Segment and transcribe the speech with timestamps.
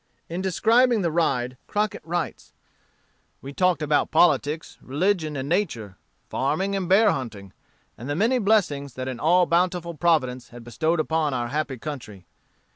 [0.29, 2.53] In describing the ride, Crockett writes:
[3.39, 5.95] "We talked about politics, religion, and nature,
[6.27, 7.53] farming, and bear hunting,
[7.99, 12.25] and the many blessings that an all bountiful Providence has bestowed upon our happy country.